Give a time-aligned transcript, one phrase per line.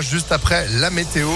[0.00, 1.28] juste après la météo.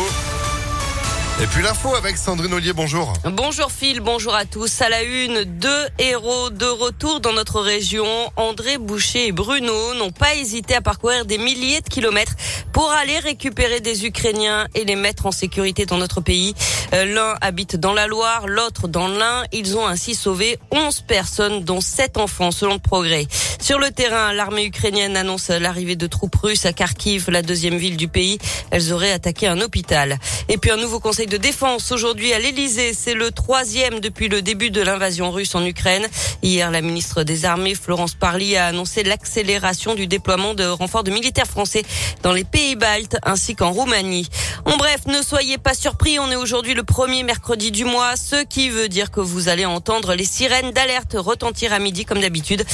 [1.41, 3.13] Et puis l'info avec Sandrine Ollier, bonjour.
[3.25, 4.81] Bonjour Phil, bonjour à tous.
[4.81, 8.07] À la une, deux héros de retour dans notre région.
[8.37, 12.35] André Boucher et Bruno n'ont pas hésité à parcourir des milliers de kilomètres
[12.73, 16.55] pour aller récupérer des Ukrainiens et les mettre en sécurité dans notre pays.
[16.93, 19.45] Euh, l'un habite dans la Loire, l'autre dans l'Ain.
[19.53, 23.27] Ils ont ainsi sauvé 11 personnes, dont 7 enfants, selon le progrès.
[23.61, 27.97] Sur le terrain, l'armée ukrainienne annonce l'arrivée de troupes russes à Kharkiv, la deuxième ville
[27.97, 28.39] du pays.
[28.71, 30.19] Elles auraient attaqué un hôpital.
[30.49, 32.95] Et puis un nouveau conseil de défense aujourd'hui à l'Elysée.
[32.95, 36.07] C'est le troisième depuis le début de l'invasion russe en Ukraine.
[36.43, 41.11] Hier, la ministre des Armées, Florence Parly, a annoncé l'accélération du déploiement de renforts de
[41.11, 41.83] militaires français
[42.23, 44.29] dans les pays baltes ainsi qu'en Roumanie.
[44.65, 48.45] En bref, ne soyez pas surpris, on est aujourd'hui le premier mercredi du mois, ce
[48.45, 52.65] qui veut dire que vous allez entendre les sirènes d'alerte retentir à midi comme d'habitude,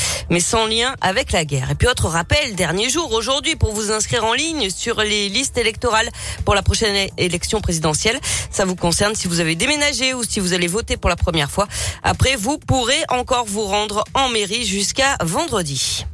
[1.01, 1.70] avec la guerre.
[1.70, 5.56] Et puis autre rappel, dernier jour aujourd'hui pour vous inscrire en ligne sur les listes
[5.56, 6.09] électorales
[6.45, 8.19] pour la prochaine élection présidentielle.
[8.50, 11.50] Ça vous concerne si vous avez déménagé ou si vous allez voter pour la première
[11.50, 11.69] fois.
[12.03, 16.05] Après, vous pourrez encore vous rendre en mairie jusqu'à vendredi.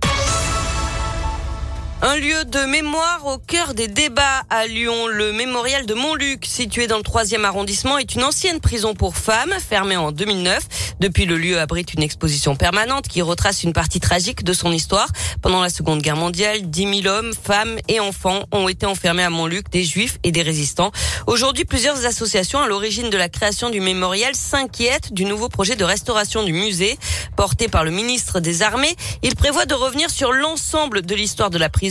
[2.03, 5.07] Un lieu de mémoire au cœur des débats à Lyon.
[5.07, 9.53] Le mémorial de Montluc, situé dans le troisième arrondissement, est une ancienne prison pour femmes,
[9.69, 10.97] fermée en 2009.
[11.01, 15.09] Depuis, le lieu abrite une exposition permanente qui retrace une partie tragique de son histoire.
[15.43, 19.29] Pendant la Seconde Guerre mondiale, 10 000 hommes, femmes et enfants ont été enfermés à
[19.29, 20.93] Montluc, des juifs et des résistants.
[21.27, 25.85] Aujourd'hui, plusieurs associations à l'origine de la création du mémorial s'inquiètent du nouveau projet de
[25.85, 26.99] restauration du musée.
[27.37, 31.59] Porté par le ministre des Armées, il prévoit de revenir sur l'ensemble de l'histoire de
[31.59, 31.90] la prison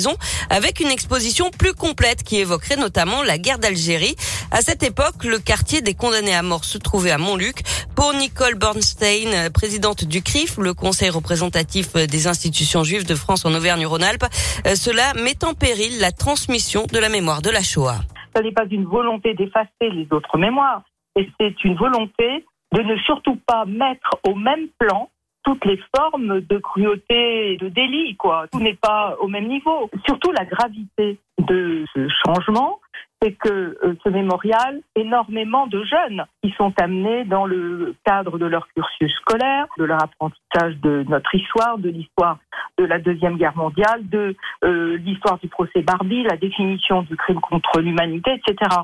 [0.49, 4.15] avec une exposition plus complète qui évoquerait notamment la guerre d'Algérie.
[4.51, 7.61] À cette époque, le quartier des condamnés à mort se trouvait à Montluc.
[7.95, 13.53] Pour Nicole Bernstein, présidente du CRIF, le Conseil représentatif des institutions juives de France en
[13.53, 14.25] Auvergne-Rhône-Alpes,
[14.65, 17.99] euh, cela met en péril la transmission de la mémoire de la Shoah.
[18.35, 20.83] Ce n'est pas une volonté d'effacer les autres mémoires,
[21.15, 25.09] et c'est une volonté de ne surtout pas mettre au même plan
[25.49, 28.45] toutes les formes de cruauté et de délit, quoi.
[28.51, 29.89] Tout n'est pas au même niveau.
[30.05, 32.79] Surtout la gravité de ce changement,
[33.19, 33.49] c'est que
[33.83, 39.11] euh, ce mémorial, énormément de jeunes qui sont amenés dans le cadre de leur cursus
[39.21, 42.37] scolaire, de leur apprentissage de notre histoire, de l'histoire
[42.77, 47.39] de la Deuxième Guerre mondiale, de euh, l'histoire du procès Barbie, la définition du crime
[47.41, 48.81] contre l'humanité, etc.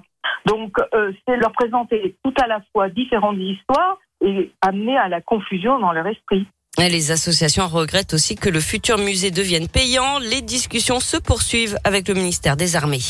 [0.47, 5.21] Donc, euh, c'est leur présenter tout à la fois différentes histoires et amener à la
[5.21, 6.47] confusion dans leur esprit.
[6.77, 10.19] Les associations regrettent aussi que le futur musée devienne payant.
[10.19, 13.01] Les discussions se poursuivent avec le ministère des Armées.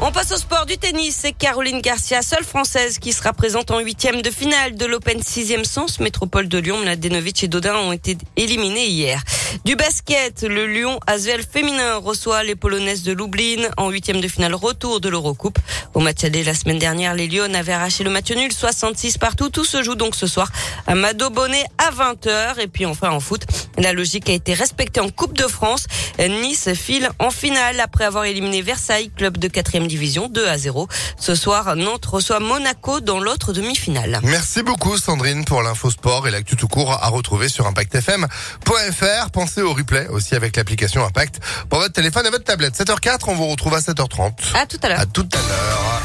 [0.00, 1.18] On passe au sport du tennis.
[1.22, 5.64] C'est Caroline Garcia, seule française, qui sera présente en huitième de finale de l'Open 6e
[5.64, 5.98] sens.
[5.98, 9.20] Métropole de Lyon, Mladenovic et Dodin ont été éliminés hier.
[9.64, 14.54] Du basket, le Lyon Asvel féminin reçoit les Polonaises de Lublin en huitième de finale
[14.54, 15.58] retour de l'Eurocoupe.
[15.94, 19.50] Au match aller la semaine dernière, les Lyon avaient arraché le match nul 66 partout.
[19.50, 20.48] Tout se joue donc ce soir
[20.86, 22.60] à Mado Bonnet à 20h.
[22.60, 23.46] Et puis enfin en foot,
[23.78, 25.86] la logique a été respectée en Coupe de France.
[26.18, 30.88] Nice file en finale après avoir éliminé Versailles, club de quatrième division 2 à 0.
[31.18, 34.20] Ce soir, Nantes reçoit Monaco dans l'autre demi-finale.
[34.22, 39.30] Merci beaucoup Sandrine pour l'info sport et l'actu tout court à retrouver sur impactfm.fr.
[39.32, 42.74] Pensez au replay aussi avec l'application Impact pour votre téléphone et votre tablette.
[42.74, 44.32] 7h04, on vous retrouve à 7h30.
[44.54, 45.00] À tout à l'heure.
[45.00, 46.02] À tout à l'heure.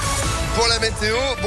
[0.56, 1.16] Pour la météo.